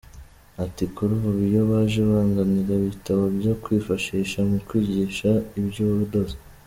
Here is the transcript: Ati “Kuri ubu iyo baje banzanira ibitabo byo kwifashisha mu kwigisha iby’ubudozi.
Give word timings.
Ati 0.63 0.83
“Kuri 0.95 1.11
ubu 1.17 1.31
iyo 1.47 1.61
baje 1.69 2.01
banzanira 2.11 2.71
ibitabo 2.81 3.23
byo 3.37 3.53
kwifashisha 3.63 4.37
mu 4.49 4.57
kwigisha 4.67 5.29
iby’ubudozi. 5.59 6.37